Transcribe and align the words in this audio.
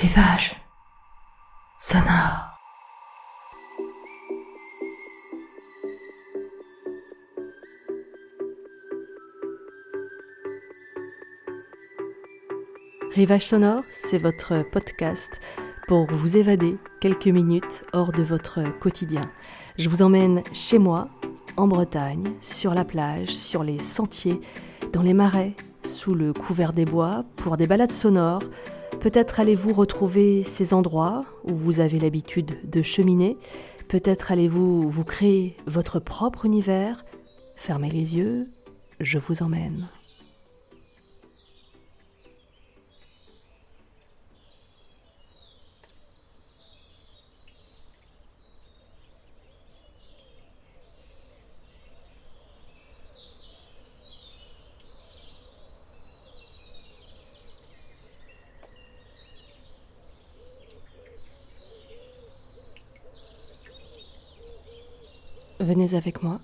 Rivage 0.00 0.56
sonore. 1.78 2.56
Rivage 13.14 13.44
sonore, 13.44 13.82
c'est 13.90 14.16
votre 14.16 14.64
podcast 14.72 15.38
pour 15.86 16.06
vous 16.06 16.38
évader 16.38 16.78
quelques 17.02 17.26
minutes 17.26 17.82
hors 17.92 18.12
de 18.12 18.22
votre 18.22 18.62
quotidien. 18.78 19.20
Je 19.76 19.90
vous 19.90 20.00
emmène 20.00 20.42
chez 20.54 20.78
moi, 20.78 21.10
en 21.58 21.68
Bretagne, 21.68 22.32
sur 22.40 22.72
la 22.72 22.86
plage, 22.86 23.28
sur 23.28 23.62
les 23.62 23.80
sentiers, 23.80 24.40
dans 24.94 25.02
les 25.02 25.12
marais, 25.12 25.54
sous 25.84 26.14
le 26.14 26.32
couvert 26.32 26.72
des 26.72 26.86
bois, 26.86 27.26
pour 27.36 27.58
des 27.58 27.66
balades 27.66 27.92
sonores. 27.92 28.44
Peut-être 29.00 29.40
allez-vous 29.40 29.72
retrouver 29.72 30.42
ces 30.42 30.74
endroits 30.74 31.24
où 31.44 31.54
vous 31.54 31.80
avez 31.80 31.98
l'habitude 31.98 32.58
de 32.70 32.82
cheminer. 32.82 33.38
Peut-être 33.88 34.30
allez-vous 34.30 34.90
vous 34.90 35.04
créer 35.04 35.56
votre 35.66 36.00
propre 36.00 36.44
univers. 36.44 37.02
Fermez 37.56 37.88
les 37.88 38.18
yeux, 38.18 38.50
je 39.00 39.18
vous 39.18 39.42
emmène. 39.42 39.88
Venez 65.60 65.92
avec 65.92 66.22
moi. 66.22 66.40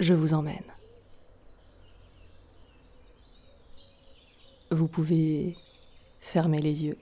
Je 0.00 0.14
vous 0.14 0.32
emmène. 0.32 0.64
Vous 4.70 4.88
pouvez 4.88 5.54
fermer 6.18 6.60
les 6.60 6.84
yeux. 6.84 6.98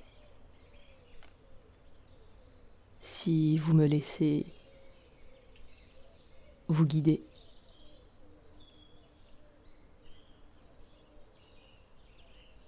Si 3.00 3.56
vous 3.58 3.75
me 3.75 3.86
laissez 3.86 4.45
vous 6.67 6.84
guider. 6.84 7.22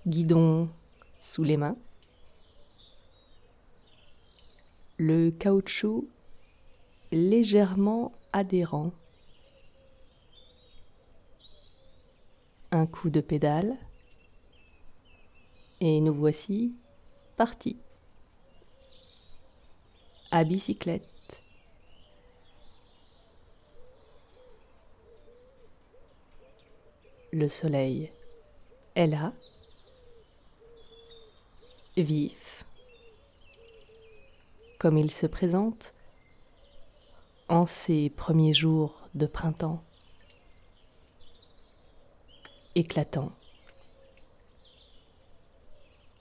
Guidon 0.06 0.68
sous 1.18 1.42
les 1.42 1.56
mains. 1.56 1.76
Le 5.04 5.32
caoutchouc 5.32 6.06
légèrement 7.10 8.12
adhérent. 8.32 8.92
Un 12.70 12.86
coup 12.86 13.10
de 13.10 13.20
pédale 13.20 13.76
et 15.80 15.98
nous 15.98 16.14
voici 16.14 16.78
partis. 17.36 17.80
À 20.30 20.44
bicyclette. 20.44 21.02
Le 27.32 27.48
soleil 27.48 28.12
est 28.94 29.08
là, 29.08 29.32
vif, 31.96 32.64
comme 34.82 34.98
il 34.98 35.12
se 35.12 35.26
présente 35.26 35.94
en 37.48 37.66
ces 37.66 38.10
premiers 38.10 38.52
jours 38.52 39.08
de 39.14 39.26
printemps, 39.26 39.80
éclatant, 42.74 43.30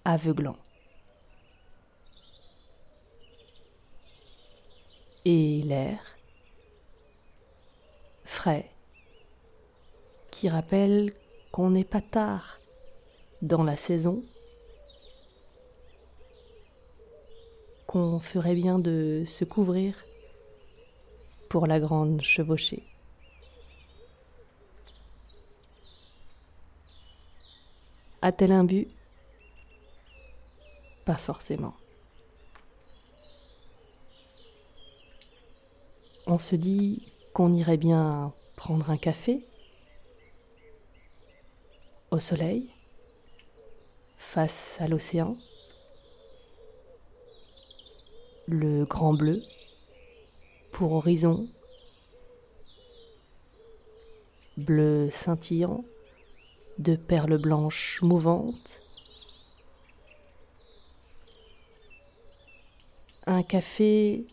aveuglant. 0.05 0.57
Et 5.25 5.63
l'air, 5.63 6.00
frais, 8.23 8.69
qui 10.29 10.50
rappelle 10.50 11.11
qu'on 11.51 11.71
n'est 11.71 11.83
pas 11.83 12.01
tard 12.01 12.59
dans 13.41 13.63
la 13.63 13.75
saison 13.75 14.23
qu'on 17.91 18.22
ferait 18.22 18.56
bien 18.56 18.79
de 18.79 19.25
se 19.28 19.44
couvrir 19.44 19.94
pour 21.50 21.68
la 21.68 21.78
grande 21.78 22.22
chevauchée. 22.22 22.84
A-t-elle 28.22 28.53
un 28.53 28.63
but? 28.63 28.88
Pas 31.03 31.18
forcément. 31.18 31.74
On 36.28 36.38
se 36.38 36.56
dit 36.56 37.12
qu'on 37.34 37.51
irait 37.51 37.75
bien 37.75 38.31
prendre 38.56 38.90
un 38.90 38.97
café 38.97 39.44
au 42.09 42.22
soleil, 42.22 42.69
face 44.18 44.78
à 44.80 44.88
l'océan 44.88 45.35
le 48.53 48.85
grand 48.85 49.13
bleu 49.13 49.41
pour 50.72 50.91
horizon, 50.94 51.47
bleu 54.57 55.09
scintillant 55.09 55.85
de 56.78 56.95
perles 56.95 57.38
blanches 57.38 58.01
mouvantes, 58.01 58.79
un 63.25 63.44
café 63.44 64.25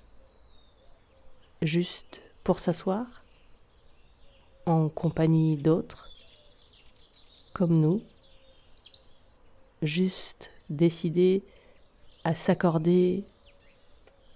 juste 1.63 2.21
pour 2.43 2.59
s'asseoir 2.59 3.07
en 4.67 4.89
compagnie 4.89 5.57
d'autres 5.57 6.11
comme 7.53 7.81
nous, 7.81 8.03
juste 9.83 10.51
décidés 10.71 11.43
à 12.25 12.35
s'accorder 12.35 13.25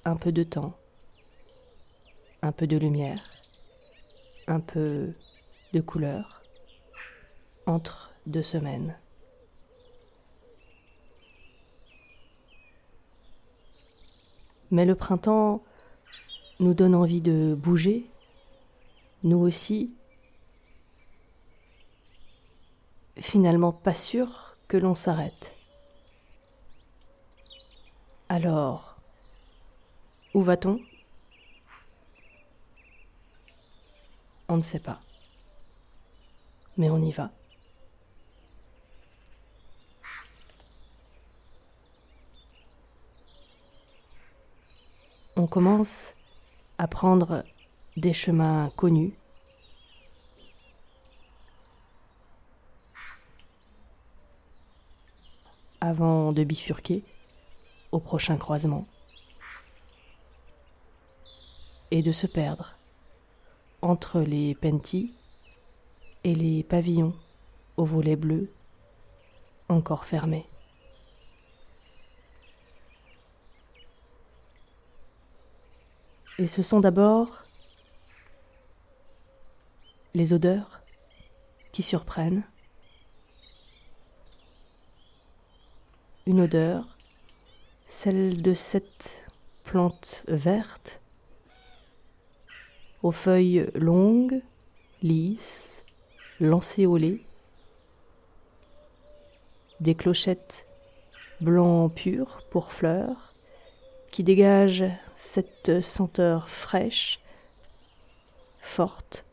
un 0.05 0.17
peu 0.17 0.33
de 0.33 0.43
temps, 0.43 0.77
un 2.43 2.53
peu 2.53 2.67
de 2.67 2.77
lumière, 2.77 3.23
un 4.47 4.61
peu 4.61 5.13
de 5.73 5.81
couleur 5.81 6.43
entre 7.67 8.11
deux 8.27 8.43
semaines. 8.43 8.97
Mais 14.71 14.85
le 14.87 14.95
printemps 14.95 15.61
nous 16.59 16.75
donne 16.75 16.95
envie 16.95 17.21
de 17.21 17.55
bouger, 17.55 18.07
nous 19.23 19.39
aussi. 19.39 19.95
Finalement 23.19 23.73
pas 23.73 23.95
sûr 23.95 24.57
que 24.69 24.79
l'on 24.79 24.95
s'arrête. 24.95 25.53
Alors, 28.31 28.92
où 30.35 30.43
va-t-on? 30.43 30.81
On 34.49 34.57
ne 34.57 34.63
sait 34.63 34.79
pas. 34.79 35.01
Mais 36.77 36.91
on 36.91 37.01
y 37.03 37.11
va. 37.11 37.31
On 45.37 45.47
commence 45.47 46.13
à 46.79 46.87
prendre 46.87 47.45
des 47.97 48.13
chemins 48.13 48.71
connus. 48.77 49.15
avant 55.85 56.31
de 56.33 56.45
bifurquer 56.45 57.03
au 57.91 57.99
prochain 57.99 58.37
croisement 58.37 58.87
et 61.93 62.01
de 62.01 62.11
se 62.11 62.27
perdre 62.27 62.75
entre 63.83 64.21
les 64.21 64.55
pentis 64.55 65.13
et 66.25 66.35
les 66.35 66.63
pavillons 66.63 67.15
aux 67.77 67.85
volets 67.85 68.17
bleus 68.17 68.51
encore 69.69 70.07
fermés. 70.07 70.47
Et 76.39 76.49
ce 76.49 76.63
sont 76.63 76.81
d'abord 76.81 77.43
les 80.15 80.33
odeurs 80.33 80.81
qui 81.73 81.83
surprennent, 81.83 82.43
une 86.25 86.41
odeur, 86.41 86.97
celle 87.87 88.41
de 88.41 88.55
cette 88.55 89.27
plante 89.65 90.23
verte, 90.27 91.02
aux 93.03 93.13
feuilles 93.13 93.69
longues, 93.75 94.43
lisses, 95.03 95.83
lancéolées, 96.41 97.25
des 99.81 99.95
clochettes 99.95 100.65
blanc 101.41 101.89
pur 101.89 102.43
pour 102.51 102.73
fleurs, 102.73 103.35
qui 104.13 104.23
dégagent 104.23 104.85
cette 105.17 105.81
senteur 105.81 106.49
fraîche, 106.49 107.19
forte, 108.61 109.25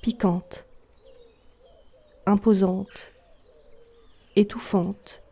piquante, 0.00 0.64
imposante, 2.24 3.12
étouffante, 4.36 5.22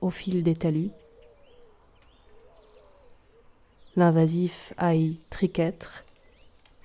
au 0.00 0.10
fil 0.10 0.42
des 0.42 0.56
talus. 0.56 0.90
L'invasif 3.98 4.72
ail 4.78 5.18
triquêtre 5.28 6.04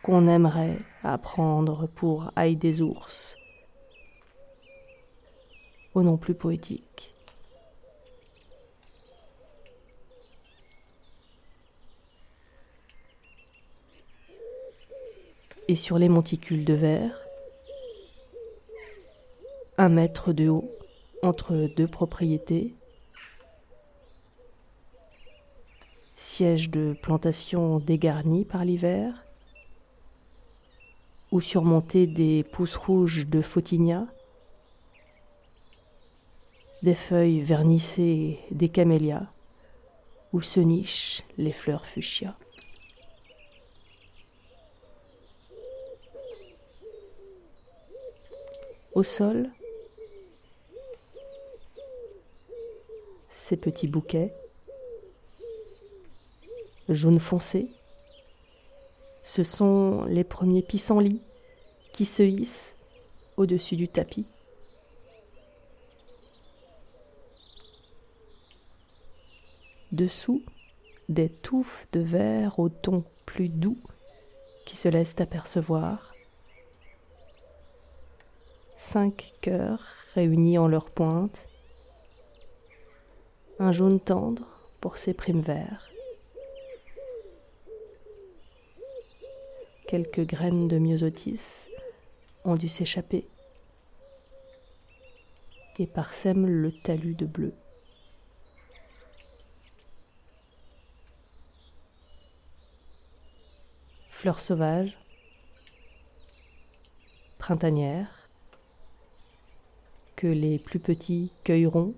qu'on 0.02 0.28
aimerait 0.28 0.80
apprendre 1.04 1.86
pour 1.86 2.32
ail 2.36 2.56
des 2.56 2.82
ours, 2.82 3.36
au 5.94 6.02
nom 6.02 6.18
plus 6.18 6.34
poétique. 6.34 7.14
Et 15.68 15.76
sur 15.76 16.00
les 16.00 16.10
monticules 16.10 16.66
de 16.66 16.74
verre, 16.74 17.20
un 19.78 19.90
mètre 19.90 20.34
de 20.34 20.50
haut 20.50 20.68
entre 21.22 21.70
deux 21.78 21.88
propriétés, 21.88 22.74
siège 26.34 26.72
de 26.72 26.96
plantation 27.00 27.78
dégarni 27.78 28.44
par 28.44 28.66
l'hiver, 28.66 29.14
ou 31.32 31.42
surmonté 31.42 32.08
des 32.08 32.44
pousses 32.44 32.76
rouges 32.76 33.28
de 33.28 33.44
Photinia, 33.44 34.08
des 36.82 36.96
feuilles 36.96 37.42
vernissées 37.42 38.40
des 38.50 38.68
camélias, 38.68 39.28
où 40.32 40.42
se 40.42 40.60
nichent 40.60 41.22
les 41.38 41.52
fleurs 41.52 41.86
fuchsia. 41.86 42.36
Au 48.96 49.04
sol, 49.04 49.52
ces 53.30 53.56
petits 53.56 53.88
bouquets, 53.88 54.34
jaune 56.90 57.20
foncé, 57.20 57.70
ce 59.24 59.44
sont 59.44 60.04
les 60.06 60.24
premiers 60.24 60.62
pissenlits 60.62 61.22
qui 61.94 62.06
se 62.06 62.24
hissent 62.24 62.76
au-dessus 63.38 63.76
du 63.76 63.88
tapis. 63.88 64.28
Dessous, 69.92 70.44
des 71.08 71.30
touffes 71.30 71.88
de 71.94 72.00
verre 72.00 72.60
au 72.60 72.68
ton 72.68 73.04
plus 73.26 73.48
doux 73.48 73.78
qui 74.66 74.76
se 74.76 74.88
laissent 74.88 75.20
apercevoir. 75.20 76.14
Cinq 78.76 79.34
cœurs 79.40 79.86
réunis 80.16 80.58
en 80.58 80.68
leur 80.68 80.90
pointe. 80.90 81.48
Un 83.60 83.72
jaune 83.72 84.00
tendre 84.00 84.48
pour 84.82 84.98
ses 84.98 85.14
primes 85.14 85.42
verts. 85.42 85.93
Quelques 89.94 90.26
graines 90.26 90.68
de 90.68 90.80
myosotis 90.80 91.68
ont 92.46 92.56
dû 92.56 92.68
s'échapper. 92.68 93.28
Et 95.78 95.86
parsèment 95.86 96.48
le 96.48 96.72
talus 96.72 97.14
de 97.14 97.28
bleu. 97.28 97.54
Fleurs 104.10 104.40
sauvages, 104.40 104.98
printanières, 107.38 108.28
que 110.16 110.26
les 110.26 110.58
plus 110.58 110.80
petits 110.80 111.32
cueilleront 111.44 111.94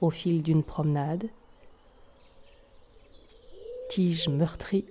au 0.00 0.10
fil 0.10 0.42
d'une 0.42 0.64
promenade, 0.64 1.28
tiges 3.88 4.28
meurtries 4.28 4.84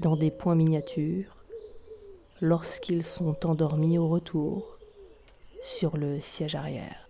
dans 0.00 0.16
des 0.16 0.30
points 0.30 0.54
miniatures 0.54 1.36
lorsqu'ils 2.40 3.04
sont 3.04 3.46
endormis 3.46 3.98
au 3.98 4.08
retour 4.08 4.78
sur 5.62 5.96
le 5.96 6.20
siège 6.20 6.54
arrière. 6.54 7.08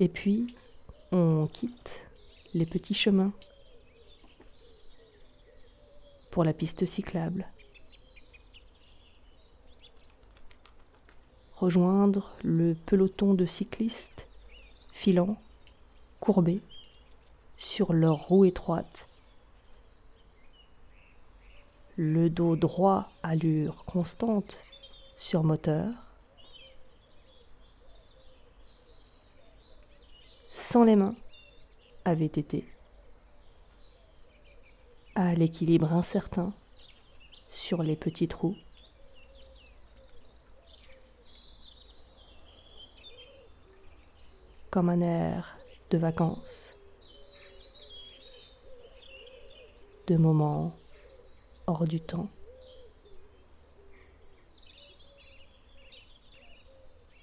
Et 0.00 0.08
puis, 0.08 0.54
on 1.12 1.46
quitte 1.46 2.02
les 2.52 2.66
petits 2.66 2.94
chemins 2.94 3.32
pour 6.30 6.44
la 6.44 6.52
piste 6.52 6.84
cyclable. 6.84 7.46
Rejoindre 11.56 12.32
le 12.42 12.74
peloton 12.74 13.34
de 13.34 13.46
cyclistes 13.46 14.26
filant, 14.92 15.36
courbés, 16.20 16.60
sur 17.58 17.92
leurs 17.92 18.28
roues 18.28 18.44
étroites. 18.44 19.08
Le 21.96 22.28
dos 22.28 22.56
droit, 22.56 23.10
allure 23.22 23.84
constante, 23.84 24.62
sur 25.16 25.44
moteur. 25.44 25.92
Sans 30.52 30.84
les 30.84 30.96
mains, 30.96 31.14
avait 32.04 32.26
été. 32.26 32.66
À 35.14 35.34
l'équilibre 35.34 35.92
incertain, 35.92 36.52
sur 37.50 37.82
les 37.82 37.96
petits 37.96 38.28
trous. 38.28 38.56
Comme 44.74 44.88
un 44.88 45.02
air 45.02 45.56
de 45.90 45.98
vacances, 45.98 46.74
de 50.08 50.16
moments 50.16 50.74
hors 51.68 51.86
du 51.86 52.00
temps. 52.00 52.28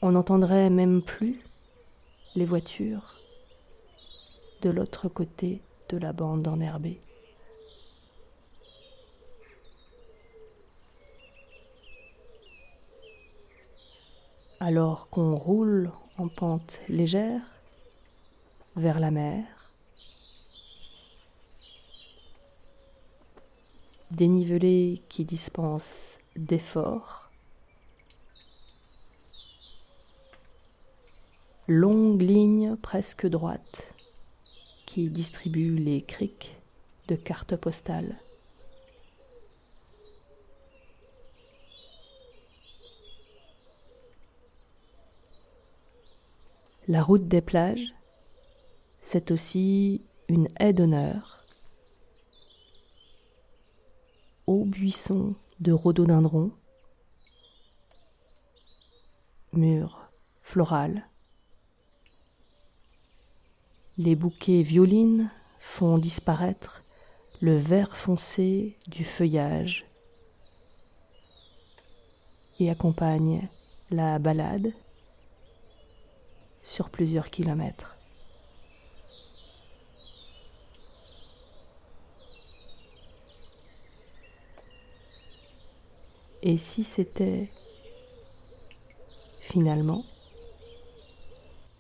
On 0.01 0.13
n'entendrait 0.13 0.69
même 0.69 1.01
plus 1.01 1.43
les 2.35 2.45
voitures 2.45 3.19
de 4.61 4.69
l'autre 4.69 5.09
côté 5.09 5.61
de 5.89 5.97
la 5.97 6.13
bande 6.13 6.47
enherbée. 6.47 7.01
Alors 14.63 15.09
qu'on 15.09 15.35
roule 15.35 15.89
en 16.19 16.27
pente 16.27 16.81
légère 16.87 17.41
vers 18.75 18.99
la 18.99 19.09
mer. 19.09 19.43
Dénivelé 24.11 25.01
qui 25.09 25.25
dispense 25.25 26.19
d'efforts. 26.35 27.31
Longue 31.67 32.21
ligne 32.21 32.75
presque 32.75 33.25
droite 33.25 33.87
qui 34.85 35.09
distribue 35.09 35.75
les 35.77 36.03
criques 36.03 36.55
de 37.07 37.15
cartes 37.15 37.55
postales. 37.55 38.15
La 46.91 47.01
route 47.01 47.25
des 47.29 47.39
plages, 47.39 47.93
c'est 48.99 49.31
aussi 49.31 50.01
une 50.27 50.49
haie 50.59 50.73
d'honneur. 50.73 51.45
Hauts 54.45 54.65
buissons 54.65 55.35
de 55.61 55.71
rhododendrons, 55.71 56.51
murs 59.53 60.11
florales. 60.41 61.05
Les 63.97 64.17
bouquets 64.17 64.61
violines 64.61 65.31
font 65.61 65.97
disparaître 65.97 66.83
le 67.39 67.55
vert 67.55 67.95
foncé 67.95 68.77
du 68.89 69.05
feuillage 69.05 69.85
et 72.59 72.69
accompagne 72.69 73.47
la 73.91 74.19
balade 74.19 74.73
sur 76.63 76.89
plusieurs 76.89 77.29
kilomètres. 77.29 77.97
Et 86.43 86.57
si 86.57 86.83
c'était 86.83 87.51
finalement 89.41 90.05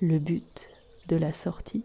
le 0.01 0.19
but 0.19 0.69
de 1.07 1.15
la 1.15 1.33
sortie? 1.33 1.83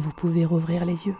Vous 0.00 0.12
pouvez 0.12 0.44
rouvrir 0.44 0.84
les 0.84 1.06
yeux. 1.06 1.16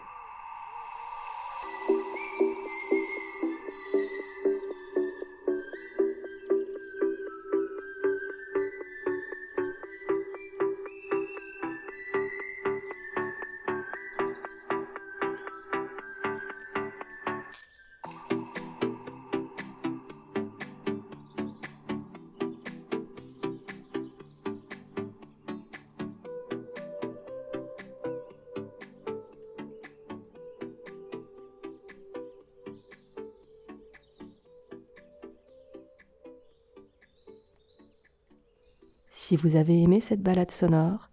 Si 39.13 39.35
vous 39.35 39.57
avez 39.57 39.81
aimé 39.81 39.99
cette 39.99 40.21
balade 40.21 40.51
sonore, 40.51 41.09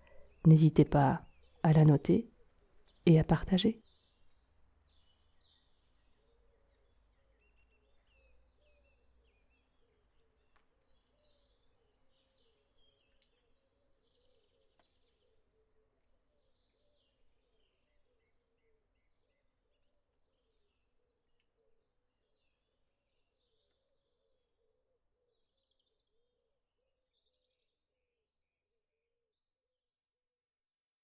n'hésitez 0.46 0.84
pas 0.84 1.22
à 1.64 1.72
la 1.72 1.84
noter 1.84 2.30
et 3.06 3.18
à 3.18 3.24
partager. 3.24 3.82